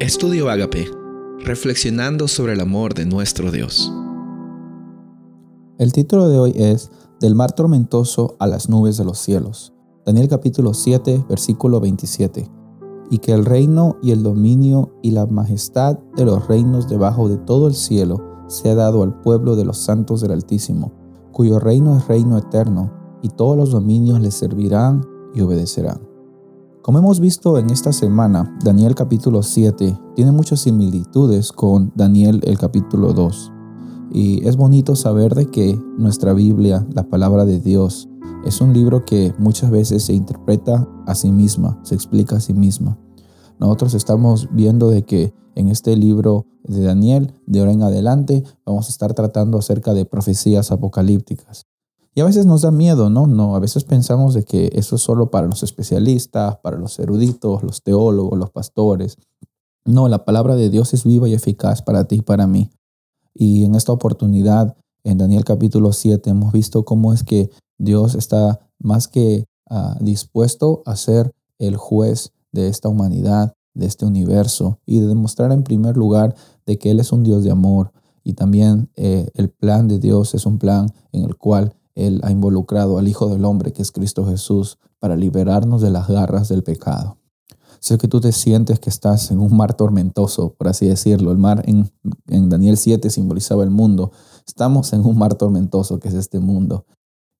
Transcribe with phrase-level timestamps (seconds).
[0.00, 0.90] Estudio Agape,
[1.40, 3.92] reflexionando sobre el amor de nuestro Dios.
[5.76, 9.74] El título de hoy es Del mar tormentoso a las nubes de los cielos.
[10.06, 12.50] Daniel capítulo 7, versículo 27.
[13.10, 17.36] Y que el reino y el dominio y la majestad de los reinos debajo de
[17.36, 20.94] todo el cielo sea dado al pueblo de los santos del Altísimo,
[21.30, 22.90] cuyo reino es reino eterno,
[23.20, 26.09] y todos los dominios le servirán y obedecerán.
[26.90, 32.58] Como hemos visto en esta semana, Daniel capítulo 7 tiene muchas similitudes con Daniel el
[32.58, 33.52] capítulo 2.
[34.12, 38.08] Y es bonito saber de que nuestra Biblia, la palabra de Dios,
[38.44, 42.54] es un libro que muchas veces se interpreta a sí misma, se explica a sí
[42.54, 42.98] misma.
[43.60, 48.88] Nosotros estamos viendo de que en este libro de Daniel, de ahora en adelante, vamos
[48.88, 51.69] a estar tratando acerca de profecías apocalípticas.
[52.14, 53.26] Y a veces nos da miedo, ¿no?
[53.26, 57.62] No, a veces pensamos de que eso es solo para los especialistas, para los eruditos,
[57.62, 59.16] los teólogos, los pastores.
[59.84, 62.70] No, la palabra de Dios es viva y eficaz para ti y para mí.
[63.32, 68.58] Y en esta oportunidad, en Daniel capítulo 7, hemos visto cómo es que Dios está
[68.80, 74.98] más que ah, dispuesto a ser el juez de esta humanidad, de este universo, y
[74.98, 76.34] de demostrar en primer lugar
[76.66, 77.92] de que Él es un Dios de amor.
[78.24, 81.74] Y también eh, el plan de Dios es un plan en el cual
[82.06, 86.08] él ha involucrado al Hijo del Hombre, que es Cristo Jesús, para liberarnos de las
[86.08, 87.16] garras del pecado.
[87.80, 91.32] Sé que tú te sientes que estás en un mar tormentoso, por así decirlo.
[91.32, 91.90] El mar en,
[92.26, 94.12] en Daniel 7 simbolizaba el mundo.
[94.46, 96.84] Estamos en un mar tormentoso que es este mundo.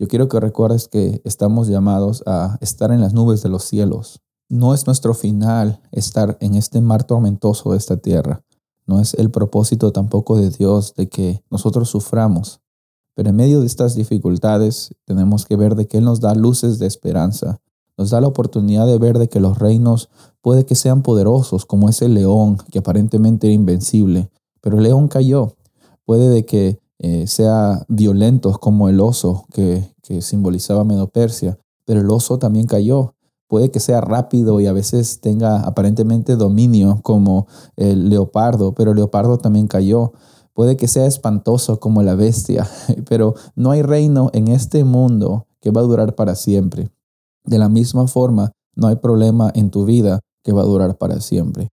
[0.00, 4.20] Yo quiero que recuerdes que estamos llamados a estar en las nubes de los cielos.
[4.48, 8.42] No es nuestro final estar en este mar tormentoso de esta tierra.
[8.86, 12.60] No es el propósito tampoco de Dios de que nosotros suframos.
[13.14, 16.78] Pero en medio de estas dificultades tenemos que ver de que Él nos da luces
[16.78, 17.60] de esperanza.
[17.96, 21.88] Nos da la oportunidad de ver de que los reinos puede que sean poderosos, como
[21.88, 25.54] ese león que aparentemente era invencible, pero el león cayó.
[26.04, 32.10] Puede de que eh, sea violentos como el oso que, que simbolizaba Medopersia, pero el
[32.10, 33.14] oso también cayó.
[33.46, 38.96] Puede que sea rápido y a veces tenga aparentemente dominio como el leopardo, pero el
[38.96, 40.12] leopardo también cayó.
[40.54, 42.68] Puede que sea espantoso como la bestia,
[43.08, 46.90] pero no hay reino en este mundo que va a durar para siempre.
[47.44, 51.20] De la misma forma, no hay problema en tu vida que va a durar para
[51.20, 51.70] siempre.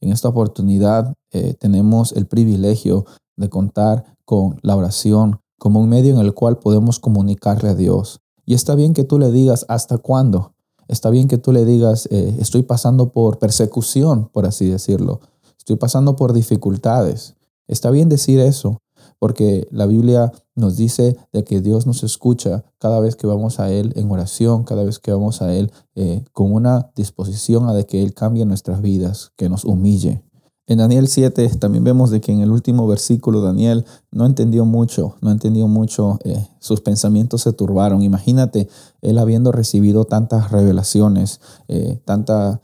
[0.00, 3.04] En esta oportunidad eh, tenemos el privilegio
[3.36, 8.20] de contar con la oración como un medio en el cual podemos comunicarle a Dios.
[8.44, 10.54] Y está bien que tú le digas hasta cuándo.
[10.88, 15.20] Está bien que tú le digas, eh, estoy pasando por persecución, por así decirlo.
[15.56, 17.36] Estoy pasando por dificultades.
[17.66, 18.82] Está bien decir eso,
[19.22, 23.70] porque la Biblia nos dice de que Dios nos escucha cada vez que vamos a
[23.70, 28.02] Él en oración, cada vez que vamos a Él eh, con una disposición a que
[28.02, 30.24] Él cambie nuestras vidas, que nos humille.
[30.66, 35.14] En Daniel 7 también vemos de que en el último versículo Daniel no entendió mucho,
[35.20, 38.02] no entendió mucho, eh, sus pensamientos se turbaron.
[38.02, 38.68] Imagínate
[39.02, 42.58] él habiendo recibido tantas revelaciones, eh, tantas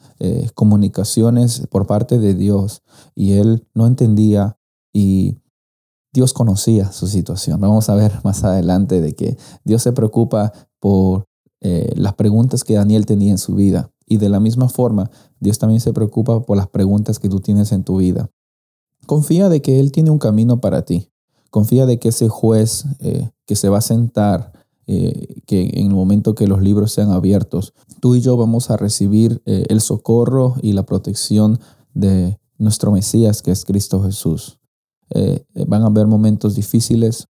[0.55, 2.83] comunicaciones por parte de Dios
[3.15, 4.58] y él no entendía
[4.99, 5.39] y
[6.13, 7.61] Dios conocía su situación.
[7.61, 11.27] Vamos a ver más adelante de que Dios se preocupa por
[11.61, 13.93] eh, las preguntas que Daniel tenía en su vida.
[14.07, 15.09] Y de la misma forma,
[15.39, 18.29] Dios también se preocupa por las preguntas que tú tienes en tu vida.
[19.07, 21.13] Confía de que Él tiene un camino para ti.
[21.51, 24.53] Confía de que ese juez eh, que se va a sentar,
[24.89, 28.77] eh, que en el momento que los libros sean abiertos, tú y yo vamos a
[28.77, 31.61] recibir el socorro y la protección
[31.95, 34.58] de nuestro Mesías, que es Cristo Jesús.
[35.11, 37.29] Eh, van a haber momentos difíciles,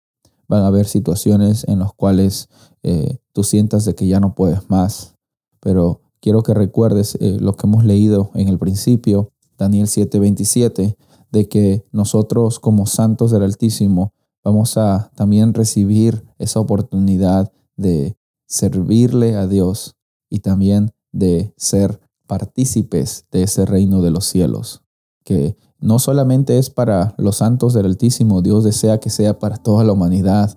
[0.49, 2.49] van a haber situaciones en las cuales
[2.83, 5.15] eh, tú sientas de que ya no puedes más,
[5.61, 10.97] pero quiero que recuerdes eh, lo que hemos leído en el principio, Daniel 7:27,
[11.31, 14.13] de que nosotros como santos del Altísimo
[14.43, 18.17] vamos a también recibir esa oportunidad de
[18.47, 19.97] servirle a Dios
[20.31, 24.83] y también de ser partícipes de ese reino de los cielos,
[25.25, 29.85] que no solamente es para los santos del Altísimo, Dios desea que sea para toda
[29.85, 30.57] la humanidad.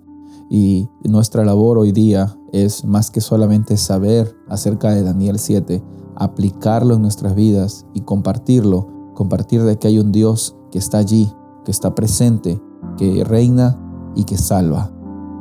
[0.49, 5.81] Y nuestra labor hoy día es más que solamente saber acerca de Daniel 7,
[6.15, 11.31] aplicarlo en nuestras vidas y compartirlo, compartir de que hay un Dios que está allí,
[11.63, 12.61] que está presente,
[12.97, 13.79] que reina
[14.15, 14.91] y que salva.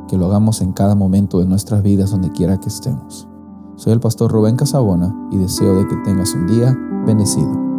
[0.07, 3.27] Que lo hagamos en cada momento de nuestras vidas, donde quiera que estemos.
[3.75, 7.70] Soy el pastor Rubén Casabona y deseo de que tengas un día bendecido.